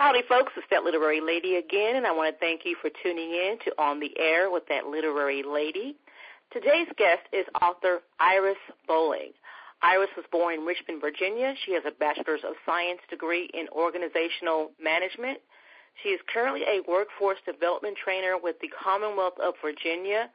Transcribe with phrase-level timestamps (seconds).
[0.00, 0.54] Howdy, folks.
[0.56, 3.70] It's that literary lady again, and I want to thank you for tuning in to
[3.76, 5.94] On the Air with that literary lady.
[6.50, 8.56] Today's guest is author Iris
[8.88, 9.32] Bowling.
[9.82, 11.52] Iris was born in Richmond, Virginia.
[11.66, 15.36] She has a Bachelor's of Science degree in Organizational Management.
[16.02, 20.30] She is currently a workforce development trainer with the Commonwealth of Virginia.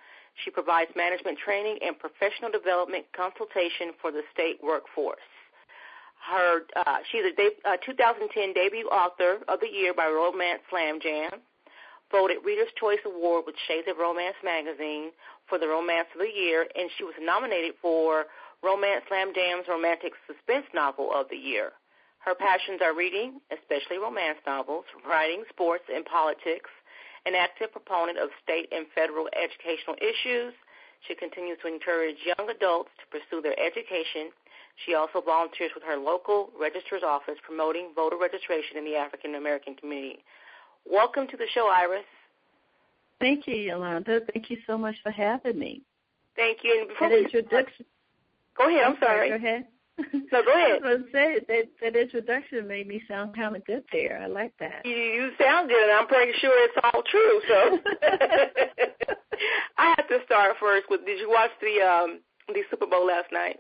[0.46, 5.26] She provides management training and professional development consultation for the state workforce
[6.26, 11.00] her uh, she's a de- uh, 2010 debut author of the year by Romance Slam
[11.02, 11.42] Jam,
[12.12, 15.12] voted Reader's Choice Award with Shades of Romance magazine
[15.48, 18.26] for the Romance of the Year, and she was nominated for
[18.64, 21.74] Romance Slam Jam's Romantic Suspense Novel of the Year.
[22.26, 26.74] Her passions are reading, especially romance novels, writing, sports, and politics,
[27.28, 30.54] an active proponent of state and federal educational issues.
[31.06, 34.34] She continues to encourage young adults to pursue their education
[34.84, 39.76] she also volunteers with her local registrar's office promoting voter registration in the African American
[39.76, 40.24] community.
[40.86, 42.06] Welcome to the show, Iris.
[43.20, 44.22] Thank you, Yolanda.
[44.34, 45.82] Thank you so much for having me.
[46.36, 46.80] Thank you.
[46.80, 47.86] And before that introduction.
[48.58, 48.84] Go ahead.
[48.86, 49.30] I'm sorry.
[49.30, 49.66] Go ahead.
[49.98, 50.82] No, go ahead.
[50.86, 54.20] I was say that that introduction made me sound kind of good there.
[54.22, 54.86] I like that.
[54.86, 57.42] You, you sound good, and I'm pretty sure it's all true.
[57.48, 57.80] So
[59.78, 61.06] I have to start first with.
[61.06, 62.20] Did you watch the um
[62.50, 63.60] the Super Bowl last night?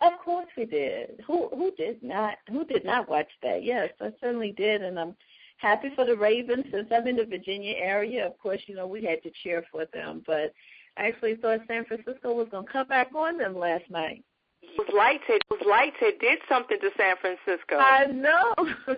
[0.00, 1.22] Of course we did.
[1.26, 3.64] Who who did not who did not watch that?
[3.64, 5.16] Yes, I certainly did and I'm
[5.56, 8.26] happy for the Ravens since I'm in the Virginia area.
[8.26, 10.52] Of course, you know, we had to cheer for them, but
[10.98, 14.22] I actually thought San Francisco was gonna come back on them last night.
[14.62, 15.24] It was lights.
[15.28, 16.20] It was lighted.
[16.20, 17.76] Did something to San Francisco.
[17.76, 18.54] I know.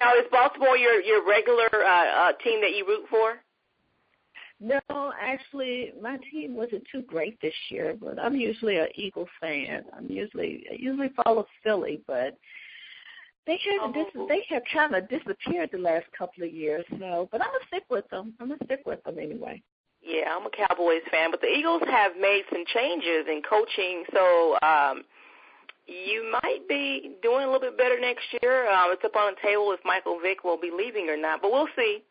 [0.00, 3.40] now is Baltimore your your regular uh, uh, team that you root for?
[4.60, 9.84] No, actually, my team wasn't too great this year, but I'm usually an Eagles fan.
[9.96, 12.36] I'm usually I usually follow Philly, but
[13.46, 13.92] they have oh.
[13.92, 16.84] dis- they have kind of disappeared the last couple of years.
[16.98, 18.34] So, but I'm gonna stick with them.
[18.38, 19.62] I'm gonna stick with them anyway.
[20.02, 24.58] Yeah, I'm a Cowboys fan, but the Eagles have made some changes in coaching, so
[24.62, 25.04] um
[25.86, 28.70] you might be doing a little bit better next year.
[28.70, 31.50] Uh, it's up on the table if Michael Vick will be leaving or not, but
[31.50, 32.04] we'll see.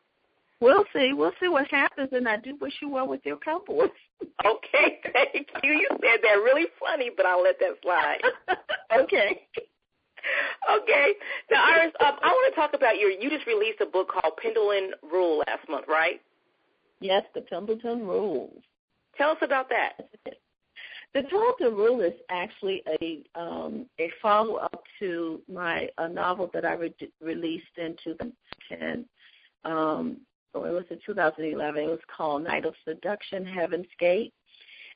[0.61, 1.13] We'll see.
[1.13, 3.89] We'll see what happens, and I do wish you well with your Cowboys.
[4.45, 5.71] okay, thank you.
[5.71, 8.19] You said that really funny, but I'll let that slide.
[9.01, 9.47] okay.
[10.81, 11.13] Okay.
[11.49, 13.09] Now, Iris, um, I want to talk about your.
[13.09, 16.21] You just released a book called Pendleton Rule last month, right?
[16.99, 18.61] Yes, the Pendleton Rules.
[19.17, 20.09] Tell us about that.
[21.11, 26.65] The Pendleton Rule is actually a um, a follow up to my a novel that
[26.65, 29.05] I re- released in 2010.
[29.65, 30.17] Um,
[30.55, 31.83] it was in 2011.
[31.83, 34.33] It was called Night of Seduction, Heaven's Gate.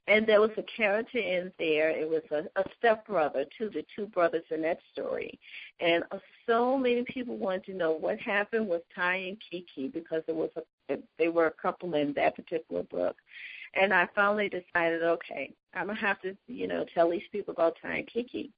[0.08, 1.90] And there was a character in there.
[1.90, 5.40] It was a, a stepbrother to the two brothers in that story.
[5.80, 10.24] And uh, so many people wanted to know what happened with Ty and Kiki because
[10.28, 10.50] it was
[10.90, 13.16] a, they were a couple in that particular book.
[13.76, 17.78] And I finally decided, okay, I'm gonna have to, you know, tell these people about
[17.82, 18.52] Ty and Kiki.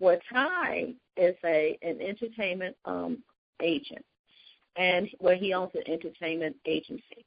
[0.00, 3.22] Well, Ty is a an entertainment um
[3.62, 4.04] agent
[4.76, 7.24] and where he owns an entertainment agency.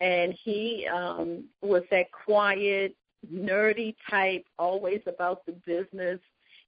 [0.00, 2.94] And he um was that quiet,
[3.32, 6.20] nerdy type, always about the business,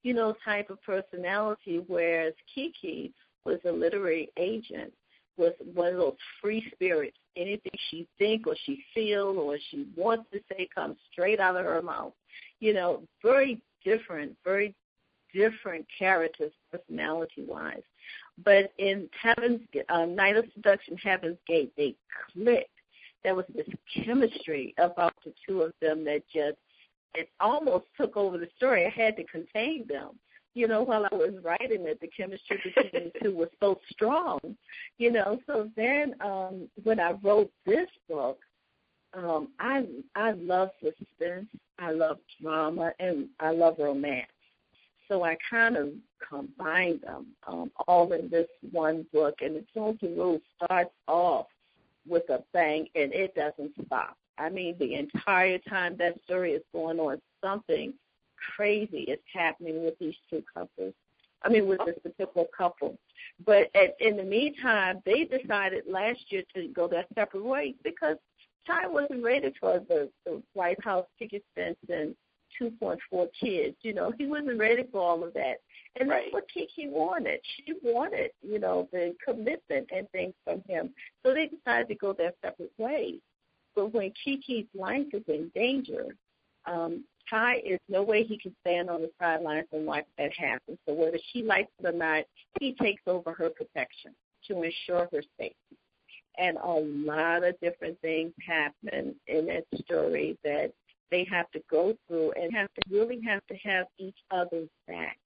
[0.02, 3.12] you know, type of personality, whereas Kiki
[3.44, 4.92] was a literary agent,
[5.36, 7.16] was one of those free spirits.
[7.36, 11.64] Anything she think or she feel or she wants to say comes straight out of
[11.64, 12.12] her mouth.
[12.60, 14.74] You know, very different, very
[15.32, 17.82] different characters personality wise.
[18.44, 21.94] But in Heaven's um, Night of Seduction, Heaven's Gate, they
[22.32, 22.68] clicked.
[23.22, 23.68] There was this
[24.04, 26.58] chemistry about the two of them that just
[27.14, 28.86] it almost took over the story.
[28.86, 30.18] I had to contain them.
[30.54, 34.40] You know, while I was writing it, the chemistry between the two was so strong.
[34.98, 38.38] You know, so then um when I wrote this book,
[39.14, 41.48] um, I I love suspense,
[41.78, 44.26] I love drama, and I love romance.
[45.08, 45.90] So I kind of
[46.28, 49.36] combined them um, all in this one book.
[49.40, 51.46] And the Pendleton Rule starts off
[52.06, 54.16] with a bang, and it doesn't stop.
[54.38, 57.92] I mean, the entire time that story is going on, something
[58.56, 60.94] crazy is happening with these two couples.
[61.44, 62.96] I mean, with this particular couple.
[63.44, 68.16] But at, in the meantime, they decided last year to go their separate ways because
[68.66, 72.14] Ty wasn't ready for the, the White House picket fence and
[72.60, 73.76] 2.4 kids.
[73.82, 75.60] You know, he wasn't ready for all of that.
[75.98, 76.24] And right.
[76.24, 77.40] that's what Kiki wanted.
[77.56, 80.90] She wanted, you know, the commitment and things from him.
[81.22, 83.20] So they decided to go their separate ways.
[83.74, 86.16] But when Kiki's life is in danger,
[86.66, 90.78] um, Ty is no way he can stand on the sidelines and watch that happen.
[90.86, 92.24] So whether she likes it or not,
[92.60, 94.14] he takes over her protection
[94.48, 95.56] to ensure her safety.
[96.38, 100.72] And a lot of different things happen in that story that
[101.12, 105.18] they have to go through and have to really have to have each other's back.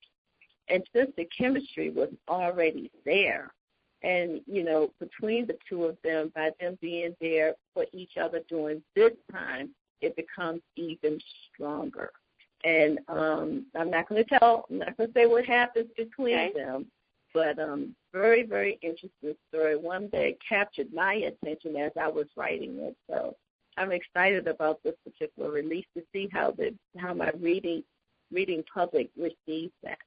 [0.69, 3.53] And since the chemistry was already there,
[4.03, 8.41] and you know, between the two of them, by them being there for each other
[8.49, 11.19] during this time, it becomes even
[11.55, 12.11] stronger.
[12.65, 16.37] And um I'm not going to tell, I'm not going to say what happens between
[16.37, 16.53] okay.
[16.53, 16.87] them,
[17.33, 19.77] but um very, very interesting story.
[19.77, 22.97] One that captured my attention as I was writing it.
[23.09, 23.37] So
[23.77, 27.83] I'm excited about this particular release to see how the how my reading
[28.33, 29.99] reading public receives that.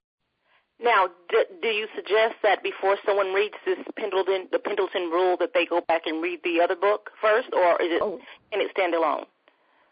[0.82, 5.52] Now, do, do you suggest that before someone reads this Pendleton the Pendleton Rule that
[5.54, 8.20] they go back and read the other book first, or is it oh.
[8.52, 9.26] can it stand alone?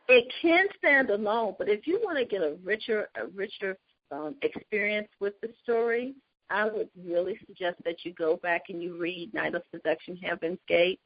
[0.08, 3.78] It can stand alone, but if you want to get a richer a richer
[4.12, 6.16] um, experience with the story,
[6.50, 10.60] I would really suggest that you go back and you read Night of Seduction, Heaven's
[10.68, 11.02] Gate,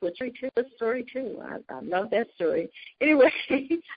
[0.00, 1.38] which is a story too.
[1.42, 2.68] I, I love that story.
[3.00, 3.30] Anyway,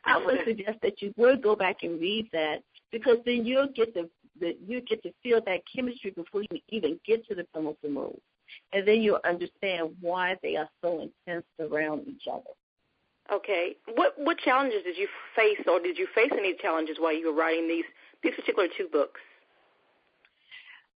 [0.06, 3.94] I would suggest that you would go back and read that because then you'll get
[3.94, 4.09] the,
[4.39, 8.19] the you get to feel that chemistry before you even get to the Pendleton move,
[8.74, 12.44] and then you'll understand why they are so intense around each other.
[13.33, 17.27] Okay, what what challenges did you face, or did you face any challenges while you
[17.27, 17.86] were writing these
[18.24, 19.19] these particular two books?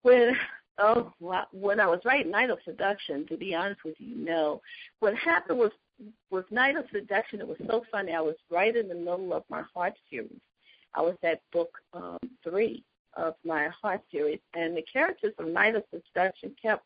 [0.01, 0.35] When
[0.79, 1.13] oh
[1.51, 4.61] when I was writing Night of Seduction, to be honest with you, no.
[4.99, 5.71] What happened was
[6.31, 8.13] with Night of Seduction, it was so funny.
[8.13, 10.41] I was right in the middle of my heart series.
[10.95, 12.83] I was at book um, three
[13.15, 16.83] of my heart series, and the characters of Night of Seduction kept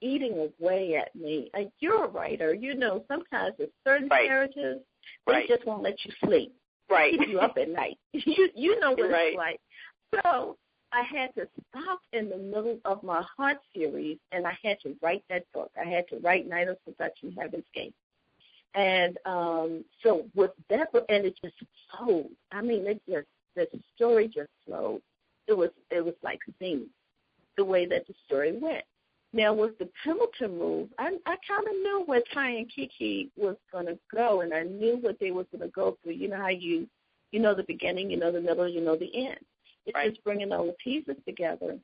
[0.00, 1.50] eating away at me.
[1.54, 3.04] Like you're a writer, you know.
[3.08, 4.28] Sometimes with certain right.
[4.28, 4.80] characters,
[5.26, 5.48] they right.
[5.48, 6.54] just won't let you sleep.
[6.90, 7.18] Right.
[7.18, 7.98] Keep you up at night.
[8.12, 9.28] you you know what right.
[9.28, 9.60] it's like.
[10.22, 10.56] So
[10.94, 14.94] I had to stop in the middle of my heart series and I had to
[15.02, 15.72] write that book.
[15.80, 17.94] I had to write Night of Seduction Heaven's Gate.
[18.76, 21.56] And um so with that and it just
[21.90, 22.30] flowed.
[22.52, 23.26] I mean it just
[23.56, 25.02] the story just flowed.
[25.48, 26.86] It was it was like singing
[27.56, 28.84] the way that the story went.
[29.32, 33.56] Now with the Pendleton move, I I kind of knew where Ty and Kiki was
[33.72, 36.12] going to go, and I knew what they was going to go through.
[36.12, 36.86] You know how you,
[37.32, 39.40] you know the beginning, you know the middle, you know the end.
[39.86, 40.10] It's right.
[40.10, 41.78] just bringing all the pieces together.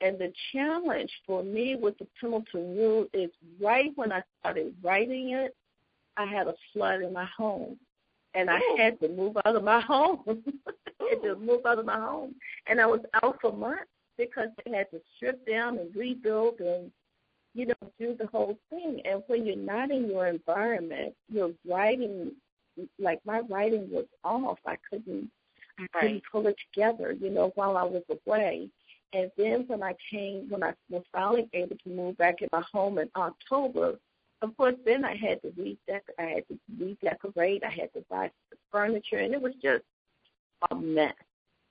[0.00, 3.30] And the challenge for me with the Pendleton Rule is
[3.60, 5.54] right when I started writing it,
[6.16, 7.78] I had a flood in my home.
[8.34, 8.76] And I Ooh.
[8.76, 10.24] had to move out of my home.
[11.00, 12.34] I had to move out of my home.
[12.66, 13.84] And I was out for months
[14.18, 16.90] because they had to strip down and rebuild and,
[17.54, 19.00] you know, do the whole thing.
[19.04, 22.32] And when you're not in your environment, your writing,
[22.98, 24.58] like my writing was off.
[24.66, 25.30] I couldn't
[25.78, 28.68] I couldn't pull it together, you know, while I was away.
[29.12, 32.62] And then when I came, when I was finally able to move back in my
[32.72, 33.98] home in October,
[34.42, 37.62] of course, then I had to redec- I had to redecorate.
[37.64, 38.30] I had to buy
[38.70, 39.84] furniture, and it was just
[40.70, 41.14] a mess.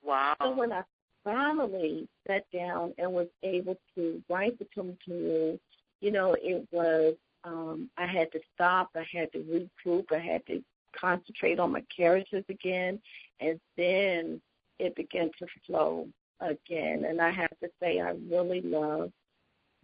[0.03, 0.35] Wow.
[0.41, 0.83] So when I
[1.23, 5.59] finally sat down and was able to write the Tumultuous,
[6.01, 10.45] you know, it was um I had to stop, I had to regroup, I had
[10.47, 10.63] to
[10.99, 12.99] concentrate on my characters again,
[13.39, 14.41] and then
[14.79, 16.07] it began to flow
[16.39, 17.05] again.
[17.07, 19.11] And I have to say, I really love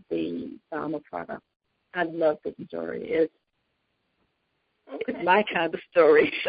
[0.09, 1.43] the Dharma product.
[1.93, 3.01] I love the story.
[3.05, 3.33] It's
[4.93, 5.03] okay.
[5.07, 6.31] it's my kind of story.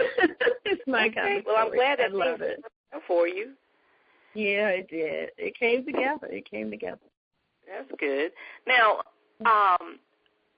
[0.65, 1.15] it's my okay.
[1.15, 1.55] kind of story.
[1.55, 2.61] Well, I'm glad I love it
[3.07, 3.53] for you.
[4.35, 5.31] Yeah, it did.
[5.39, 6.29] It came together.
[6.31, 6.99] It came together.
[7.67, 8.33] That's good.
[8.67, 9.01] Now,
[9.45, 9.99] um,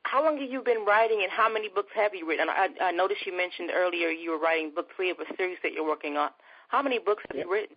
[0.04, 2.48] how long have you been writing, and how many books have you written?
[2.48, 5.72] I, I noticed you mentioned earlier you were writing book three of a series that
[5.72, 6.30] you're working on.
[6.68, 7.44] How many books have yeah.
[7.44, 7.76] you written?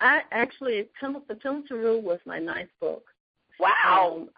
[0.00, 3.04] I actually, the Pendleton Rule was my ninth book.
[3.58, 4.18] Wow.
[4.18, 4.28] Um,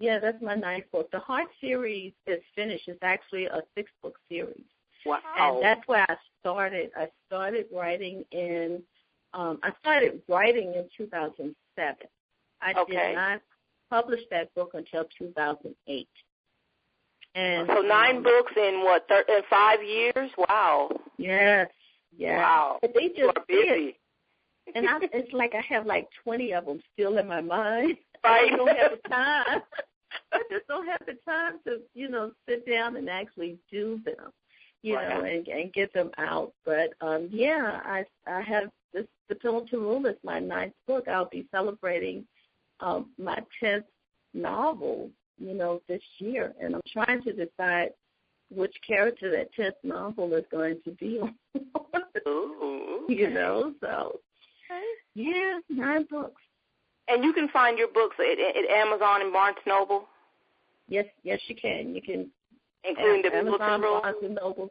[0.00, 1.10] yeah, that's my ninth book.
[1.10, 2.88] The Heart series is finished.
[2.88, 4.64] It's actually a six book series.
[5.06, 5.20] Wow.
[5.36, 6.90] And that's where I started.
[6.96, 8.82] I started writing in,
[9.34, 11.96] um, I started writing in 2007.
[12.60, 12.92] I okay.
[12.92, 13.40] did not
[13.90, 16.08] published that book until 2008.
[17.34, 20.30] And so nine um, books in what thir- in five years?
[20.36, 20.90] Wow.
[21.18, 21.68] Yes.
[22.16, 22.38] Yes.
[22.38, 22.78] Wow.
[22.80, 23.98] But they just you are busy.
[24.74, 27.96] and I, it's like I have like 20 of them still in my mind.
[28.24, 28.52] Right.
[28.52, 29.62] I don't have the time.
[30.32, 34.32] I just don't have the time to, you know, sit down and actually do them,
[34.82, 35.08] you right.
[35.08, 36.52] know, and, and get them out.
[36.64, 39.06] But um yeah, I I have this.
[39.28, 41.06] The Pendleton Rule is my ninth book.
[41.06, 42.26] I'll be celebrating
[42.80, 43.84] um, my tenth
[44.34, 47.90] novel, you know, this year, and I'm trying to decide
[48.50, 51.34] which character that tenth novel is going to be on.
[52.26, 53.14] Ooh, okay.
[53.14, 54.20] You know, so
[55.14, 56.42] yeah, nine books.
[57.08, 60.08] And you can find your books at, at Amazon and Barnes Noble.
[60.88, 61.94] Yes, yes, you can.
[61.94, 62.30] You can,
[62.84, 64.70] including the Amazon, Barnes and Noble.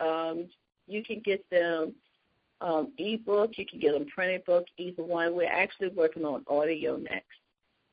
[0.00, 0.48] Um,
[0.86, 1.94] you can get them
[2.60, 3.52] um, ebook.
[3.56, 4.64] You can get them printed book.
[4.76, 5.34] Either one.
[5.34, 7.26] We're actually working on audio next.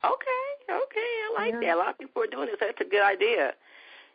[0.04, 1.60] Okay, okay, I like Yeah.
[1.60, 1.74] that.
[1.76, 2.56] A lot of people are doing this.
[2.60, 3.54] That's a good idea.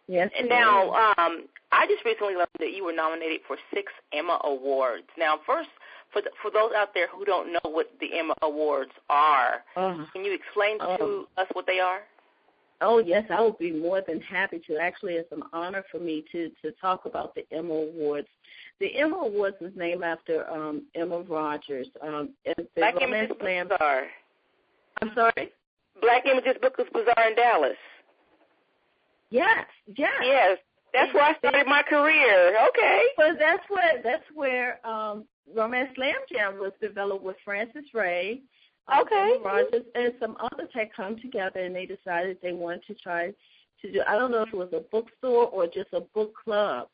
[0.08, 0.32] Yes.
[0.38, 5.08] And now, um, I just recently learned that you were nominated for six Emma Awards.
[5.18, 5.70] Now, first,
[6.12, 10.06] for the, for those out there who don't know what the Emma Awards are, Uh,
[10.14, 12.04] can you explain to Um, us what they are?
[12.82, 14.78] Oh yes, I would be more than happy to.
[14.78, 18.28] Actually, it's an honor for me to to talk about the Emma Awards.
[18.80, 21.88] The Emma Awards is named after um, Emma Rodgers.
[22.02, 23.68] Um, and the Black Images Slam.
[23.68, 24.08] Bazaar.
[25.02, 25.52] I'm sorry.
[26.02, 27.78] Black Images Book Bazaar in Dallas.
[29.30, 30.12] Yes, yes.
[30.24, 30.58] Yes,
[30.94, 32.58] that's where I started my career.
[32.70, 33.04] Okay.
[33.16, 38.42] But that's where that's where um, Romance Slam Jam was developed with Francis Ray,
[39.00, 39.38] Okay.
[39.44, 43.34] Rodgers, and some others had come together, and they decided they wanted to try
[43.82, 44.02] to do.
[44.08, 46.88] I don't know if it was a bookstore or just a book club.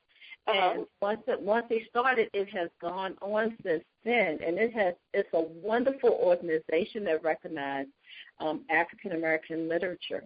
[0.48, 0.72] Uh-huh.
[0.76, 4.94] And once it, once they started, it has gone on since then, and it has
[5.14, 7.92] it's a wonderful organization that recognizes
[8.40, 10.24] um, African American literature.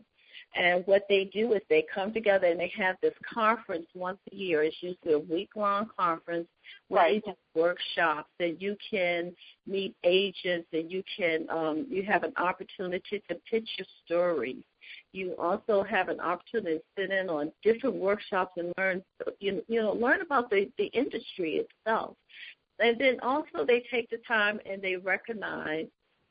[0.53, 4.35] And what they do is they come together and they have this conference once a
[4.35, 4.63] year.
[4.63, 6.47] It's usually a week long conference
[6.89, 7.23] where Right.
[7.25, 9.33] they do workshops and you can
[9.65, 14.63] meet agents and you can um, you have an opportunity to pitch your stories.
[15.13, 19.03] You also have an opportunity to sit in on different workshops and learn
[19.39, 22.17] you you know learn about the the industry itself.
[22.79, 25.87] And then also they take the time and they recognize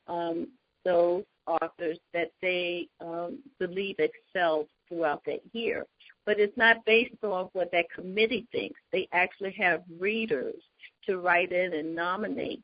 [0.09, 0.49] um,
[0.85, 1.25] those
[1.61, 5.87] authors that they um, believe excel throughout that year.
[6.27, 8.79] But it's not based on what that committee thinks.
[8.93, 10.61] They actually have readers
[11.07, 12.63] to write in and nominate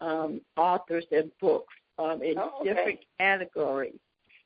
[0.00, 2.68] um, authors and books um, in Oh, okay.
[2.74, 4.00] different categories.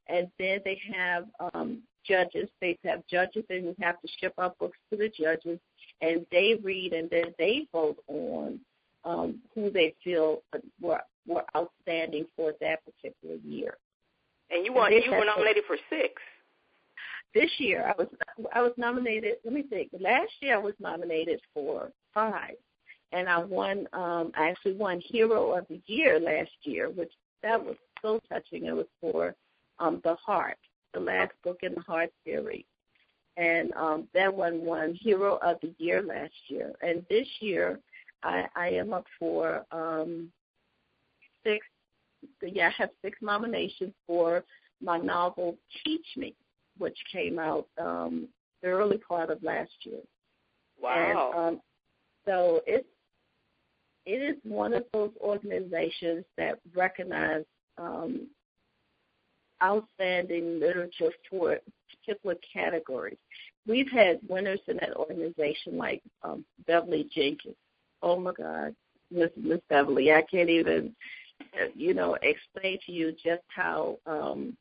[0.09, 2.49] And then they have um, judges.
[2.61, 5.59] They have judges, and you have to ship our books to the judges,
[6.01, 8.61] and they read, and then they vote on
[9.05, 10.43] um, who they feel
[10.81, 13.77] were were outstanding for that particular year.
[14.51, 14.93] And you won.
[14.93, 16.15] You were nominated for six.
[17.35, 18.09] This year, I was
[18.55, 19.35] I was nominated.
[19.45, 19.91] Let me think.
[20.01, 22.55] Last year, I was nominated for five,
[23.13, 23.87] and I won.
[23.93, 28.65] Um, I actually won Hero of the Year last year, which that was so touching.
[28.65, 29.35] It was for
[29.79, 30.57] um, the Heart,
[30.95, 32.65] the last book in the Heart series,
[33.37, 36.73] and um, that one won Hero of the Year last year.
[36.81, 37.79] And this year,
[38.23, 40.31] I, I am up for um,
[41.49, 41.67] six.
[42.43, 44.45] Yeah, I have six nominations for
[44.83, 46.35] my novel Teach Me,
[46.79, 48.29] which came out um,
[48.63, 50.01] the early part of last year.
[50.81, 51.33] Wow.
[51.35, 51.61] And, um,
[52.27, 52.87] so it's
[54.07, 57.45] it is one of those organizations that recognize
[57.77, 58.29] um,
[59.63, 61.59] outstanding literature for
[61.91, 63.19] particular categories.
[63.67, 67.57] We've had winners in that organization like um, Beverly Jenkins.
[68.03, 68.75] Oh my God,
[69.11, 70.95] Miss Miss Beverly, I can't even
[71.75, 74.57] you know explain to you just how um,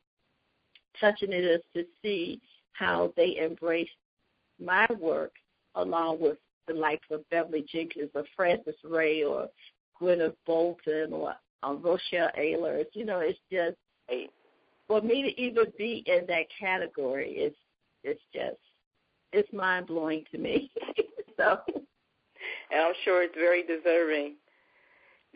[1.00, 2.40] touching it is to see
[2.74, 3.90] how they embrace
[4.64, 5.32] my work
[5.76, 9.48] along with the likes of Beverly Jenkins or Francis Ray or
[10.02, 12.86] Gwyneth Bolton or um, Rochelle Alers.
[12.94, 13.78] You know, it's just
[14.88, 17.54] for me to even be in that category is
[18.04, 18.58] it's just
[19.34, 20.72] it's mind blowing to me.
[21.38, 21.60] so
[22.72, 24.36] and I'm sure it's very deserving.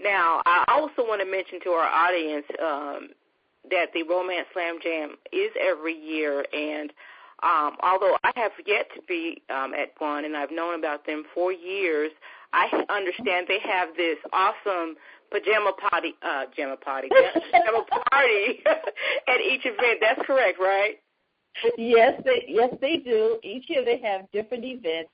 [0.04, 3.10] Now, I also want to mention to our audience um,
[3.70, 6.92] that the Romance Slam Jam is every year, and
[7.44, 11.24] um, although I have yet to be um, at one, and I've known about them
[11.34, 12.12] for years,
[12.54, 14.96] I understand they have this awesome
[15.32, 17.10] pajama party, uh, pajama party,
[17.52, 18.64] pajama party
[19.28, 20.00] at each event.
[20.02, 20.96] That's correct, right?
[21.78, 23.38] yes, they yes they do.
[23.44, 25.10] Each year they have different events.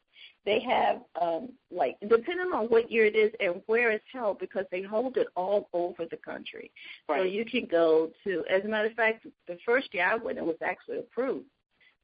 [0.47, 4.65] They have um like depending on what year it is and where it's held because
[4.71, 6.71] they hold it all over the country.
[7.05, 10.37] So you can go to as a matter of fact, the first year I went
[10.37, 11.43] it was actually a cruise.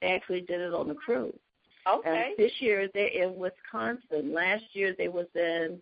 [0.02, 1.40] They actually did it on a cruise.
[1.88, 2.34] Okay.
[2.38, 4.34] This year they're in Wisconsin.
[4.34, 5.80] Last year they was in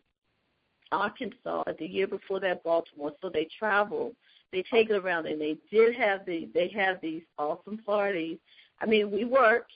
[0.91, 1.63] Arkansas.
[1.79, 3.13] The year before that, Baltimore.
[3.21, 4.13] So they travel.
[4.51, 6.47] They take it around, and they did have the.
[6.53, 8.37] They have these awesome parties.
[8.81, 9.67] I mean, we work,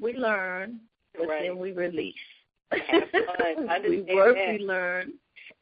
[0.00, 0.80] we learn,
[1.18, 1.42] but Right.
[1.42, 2.14] then we release.
[2.70, 3.68] Have fun.
[3.68, 4.58] I we work, that.
[4.58, 5.12] we learn,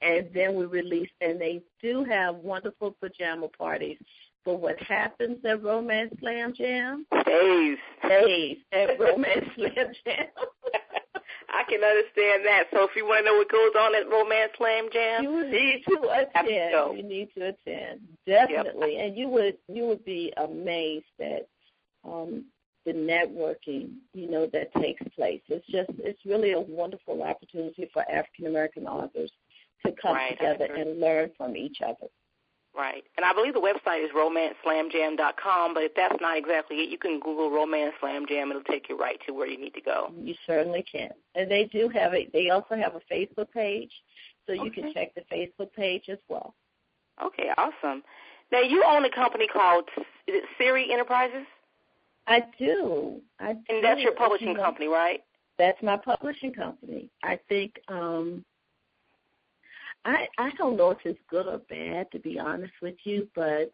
[0.03, 1.11] and then we release.
[1.21, 3.99] And they do have wonderful pajama parties.
[4.45, 7.07] But what happens at Romance Slam Jam?
[7.25, 7.79] Days.
[8.09, 10.27] Days at Romance Slam Jam.
[11.49, 12.65] I can understand that.
[12.73, 15.83] So if you want to know what goes on at Romance Slam Jam, you need
[15.89, 16.97] to attend.
[16.97, 19.07] You need to attend definitely, yep.
[19.07, 21.49] and you would you would be amazed at
[22.05, 22.45] um,
[22.87, 25.43] the networking you know that takes place.
[25.49, 29.31] It's just it's really a wonderful opportunity for African American authors
[29.85, 32.07] to come right, together and learn from each other.
[32.75, 33.05] Right.
[33.17, 37.21] And I believe the website is romanceslamjam.com, but if that's not exactly it, you can
[37.21, 38.51] Google Romance Slam Jam.
[38.51, 40.13] It'll take you right to where you need to go.
[40.21, 41.11] You certainly can.
[41.35, 43.91] And they do have a they also have a Facebook page,
[44.47, 44.83] so you okay.
[44.83, 46.55] can check the Facebook page as well.
[47.25, 48.03] Okay, awesome.
[48.53, 51.47] Now you own a company called is it Siri Enterprises?
[52.27, 53.21] I do.
[53.39, 53.61] I do.
[53.69, 55.23] And that's your publishing you know, company, right?
[55.59, 57.11] That's my publishing company.
[57.23, 58.45] I think um
[60.05, 63.73] I I don't know if it's good or bad to be honest with you, but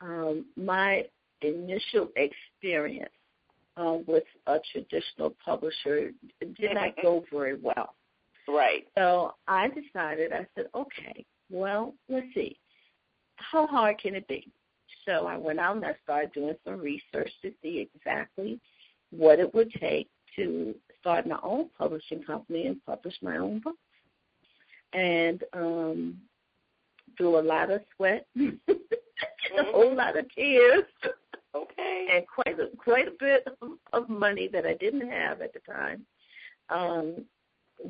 [0.00, 1.04] um, my
[1.42, 3.12] initial experience
[3.76, 7.94] uh, with a traditional publisher did not go very well.
[8.48, 8.86] Right.
[8.96, 10.32] So I decided.
[10.32, 12.58] I said, okay, well, let's see,
[13.36, 14.50] how hard can it be?
[15.06, 18.60] So I went out and I started doing some research to see exactly
[19.10, 23.76] what it would take to start my own publishing company and publish my own book
[24.92, 26.16] and um,
[27.16, 28.72] through a lot of sweat, mm-hmm.
[29.58, 30.84] a whole lot of tears.
[31.54, 32.06] Okay.
[32.12, 35.60] And quite a quite a bit of, of money that I didn't have at the
[35.60, 36.06] time.
[36.68, 37.24] Um,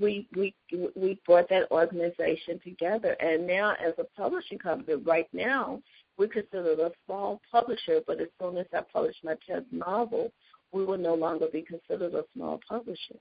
[0.01, 0.55] we we
[0.97, 5.83] we brought that organization together, and now as a publishing company, right now
[6.21, 8.03] we consider a small publisher.
[8.07, 10.31] But as soon as I publish my tenth novel,
[10.71, 13.17] we will no longer be considered a small publisher.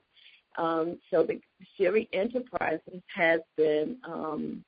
[0.58, 1.40] Um, so the
[1.76, 4.62] Siri Enterprises has been um,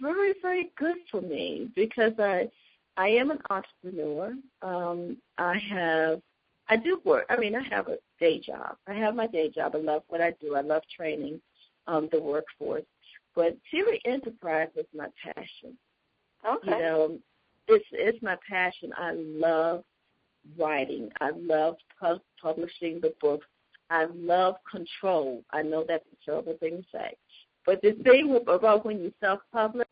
[0.00, 2.48] very, very good for me because I
[2.96, 4.32] I am an entrepreneur.
[4.62, 6.22] Um, I have
[6.68, 7.26] I do work.
[7.28, 8.76] I mean, I have a day job.
[8.88, 9.74] I have my day job.
[9.74, 10.54] I love what I do.
[10.54, 11.40] I love training
[11.86, 12.84] um, the workforce.
[13.34, 15.76] But Siri Enterprise is my passion.
[16.48, 16.70] Okay.
[16.70, 17.18] You know,
[17.68, 18.92] it's it's my passion.
[18.96, 19.84] I love
[20.58, 21.10] writing.
[21.20, 23.46] I love pu- publishing the books
[23.90, 25.42] I love control.
[25.50, 27.14] I know that's a terrible thing to say.
[27.66, 29.86] But the thing about when you self publish,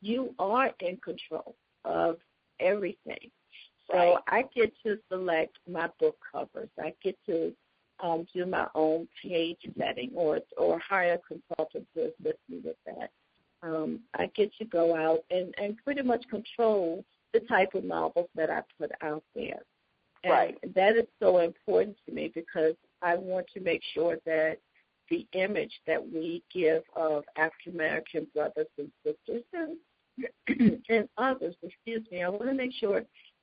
[0.00, 2.16] you are in control of
[2.60, 3.30] everything.
[3.90, 4.18] So.
[4.26, 6.68] I get to select my book covers.
[6.78, 7.52] I get to
[8.02, 12.76] um, do my own page setting or or hire a consultant to assist me with
[12.84, 13.10] that.
[13.66, 18.28] Um, I get to go out and, and pretty much control the type of novels
[18.34, 19.62] that I put out there.
[20.22, 20.74] And right.
[20.74, 24.58] that is so important to me because I want to make sure that
[25.10, 32.04] the image that we give of African American brothers and sisters and, and others, excuse
[32.10, 33.02] me, I want to make sure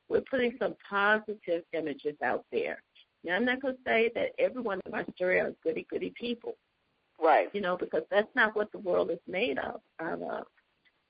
[0.09, 2.81] we're putting some positive images out there.
[3.23, 6.55] Now, I'm not going to say that everyone in my story are goody goody people.
[7.23, 7.49] Right.
[7.53, 9.79] You know, because that's not what the world is made of.
[10.01, 10.45] Out of.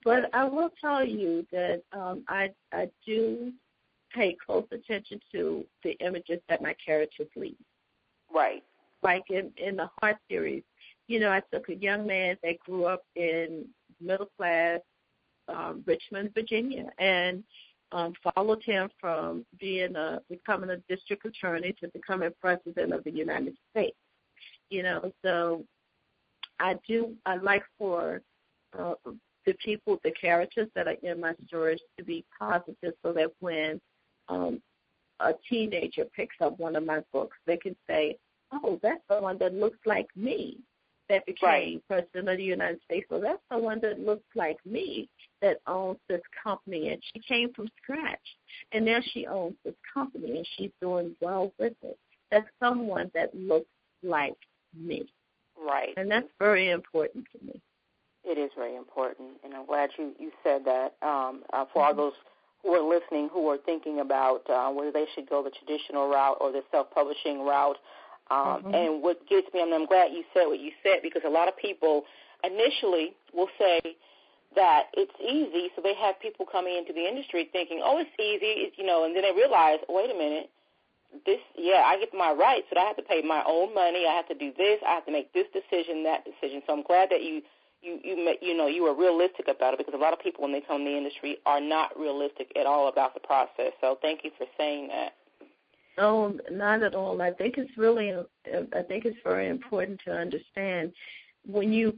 [0.06, 3.52] But I will tell you that um, I I do
[4.14, 7.56] pay close attention to the images that my characters leave.
[8.34, 8.64] Right.
[9.02, 10.64] Like in in the Heart series,
[11.08, 13.66] you know, I took a young man that grew up in
[14.00, 14.82] middle class
[15.48, 17.44] um, Richmond, Virginia, and
[17.92, 23.12] um, followed him from being a becoming a district attorney to becoming president of the
[23.12, 23.98] United States.
[24.70, 25.64] You know, so
[26.60, 28.22] I do I like for
[28.78, 28.94] uh,
[29.46, 33.82] the people, the characters that are in my stories to be positive, so that when
[34.30, 34.62] um,
[35.20, 38.18] a teenager picks up one of my books, they can say,
[38.52, 40.58] "Oh, that's the one that looks like me."
[41.10, 41.88] That became right.
[41.88, 43.06] president of the United States.
[43.10, 45.10] So that's the one that looks like me
[45.42, 48.38] that owns this company, and she came from scratch,
[48.72, 52.00] and now she owns this company, and she's doing well with it.
[52.32, 53.68] That's someone that looks
[54.02, 54.38] like
[54.74, 55.06] me.
[55.66, 55.94] Right.
[55.98, 57.62] And that's very important to me.
[58.26, 60.96] It is very important, and I'm glad you you said that.
[61.02, 62.14] Um, uh, for all those
[62.64, 66.38] who are listening who are thinking about uh, whether they should go the traditional route
[66.40, 67.78] or the self-publishing route.
[68.32, 68.74] Um, mm-hmm.
[68.74, 71.50] And what gets me, and I'm glad you said what you said because a lot
[71.50, 72.04] of people
[72.44, 73.82] initially will say
[74.56, 78.70] that it's easy, so they have people coming into the industry thinking, oh, it's easy,
[78.70, 80.50] it's, you know, and then they realize, wait a minute,
[81.26, 84.06] this, yeah, I get my rights, but I have to pay my own money.
[84.08, 84.80] I have to do this.
[84.88, 86.62] I have to make this decision, that decision.
[86.66, 87.42] So I'm glad that you
[87.82, 90.54] you you you know you are realistic about it because a lot of people when
[90.54, 93.74] they come in the industry are not realistic at all about the process.
[93.82, 95.14] So thank you for saying that.
[95.98, 97.22] No, not at all.
[97.22, 100.94] I think it's really I think it's very important to understand
[101.46, 101.96] when you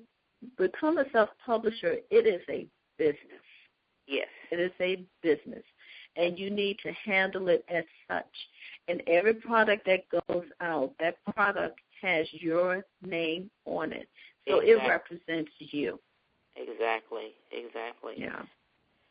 [0.58, 3.42] become a self-publisher, it is a business.
[4.08, 4.28] Yes.
[4.52, 5.64] It is a business,
[6.16, 8.26] and you need to handle it as such.
[8.88, 14.08] And every product that goes out, that product has your name on it.
[14.48, 14.72] So exactly.
[14.72, 16.00] it represents you.
[16.56, 17.34] Exactly.
[17.52, 18.14] Exactly.
[18.18, 18.44] Yeah.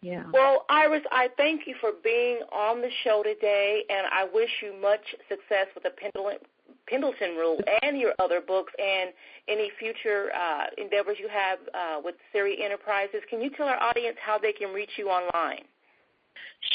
[0.01, 0.25] Yeah.
[0.35, 4.79] Well, Iris, I thank you for being on the show today, and I wish you
[4.79, 6.41] much success with the Pendleton,
[6.87, 9.11] Pendleton Rule and your other books and
[9.49, 13.23] any future uh, endeavors you have uh, with Siri Enterprises.
[13.31, 15.65] Can you tell our audience how they can reach you online?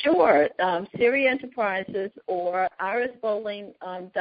[0.04, 0.50] Sure.
[0.60, 4.12] Um, Siri Enterprises or irisbowling.net, um,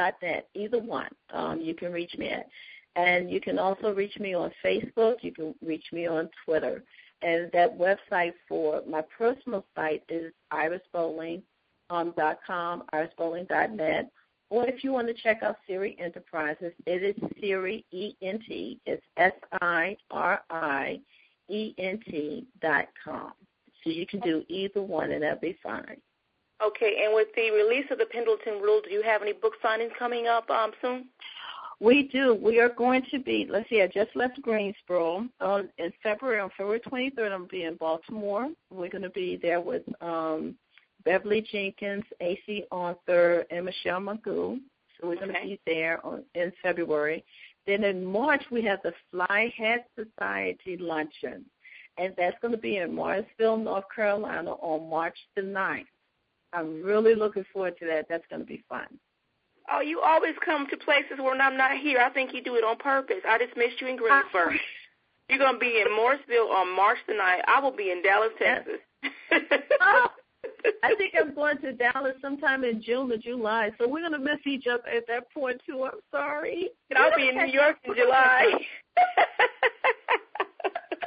[0.53, 2.47] either one um, you can reach me at.
[2.95, 5.17] And you can also reach me on Facebook.
[5.21, 6.83] You can reach me on Twitter.
[7.21, 14.11] And that website for my personal site is irisbowling.com, irisbowling.net.
[14.49, 18.79] Or if you want to check out Siri Enterprises, it is Siri E N T.
[18.85, 20.99] It's S I R I
[21.49, 23.33] E N T dot com.
[23.83, 25.97] So you can do either one, and that'll be fine.
[26.65, 29.95] Okay, and with the release of the Pendleton Rule, do you have any book signings
[29.97, 31.05] coming up um, soon?
[31.79, 32.35] We do.
[32.35, 35.25] We are going to be, let's see, I just left Greensboro.
[35.39, 38.49] Um, in February, on February 23rd, I'm going to be in Baltimore.
[38.69, 40.55] We're going to be there with um,
[41.05, 42.65] Beverly Jenkins, A.C.
[42.71, 44.59] Arthur, and Michelle Magoo.
[44.99, 47.23] So we're going to be there on, in February.
[47.65, 51.45] Then in March, we have the Fly Hat Society Luncheon,
[51.99, 55.85] and that's going to be in Morrisville, North Carolina on March the 9th.
[56.53, 58.07] I'm really looking forward to that.
[58.09, 58.87] That's going to be fun.
[59.71, 61.99] Oh, you always come to places when I'm not here.
[61.99, 63.21] I think you do it on purpose.
[63.27, 64.51] I just missed you in Greensboro.
[65.29, 67.41] You're going to be in Morrisville on March the 9th.
[67.47, 68.79] I will be in Dallas, Texas.
[69.81, 70.07] oh,
[70.81, 74.19] I think I'm going to Dallas sometime in June or July, so we're going to
[74.19, 75.83] miss each other at that point, too.
[75.83, 76.69] I'm sorry.
[76.89, 78.53] And I'll be in New York in July.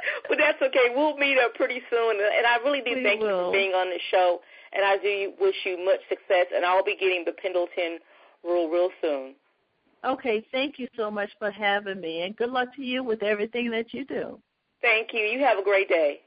[0.29, 0.93] but that's okay.
[0.95, 2.17] We'll meet up pretty soon.
[2.19, 3.27] And I really do we thank will.
[3.27, 4.41] you for being on the show.
[4.73, 6.47] And I do wish you much success.
[6.53, 7.99] And I'll be getting the Pendleton
[8.43, 9.35] rule real soon.
[10.05, 13.71] Okay, thank you so much for having me, and good luck to you with everything
[13.71, 14.37] that you do.
[14.81, 15.21] Thank you.
[15.21, 16.19] You have a great day.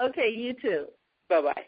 [0.00, 0.86] Okay, you too.
[1.28, 1.66] Bye bye.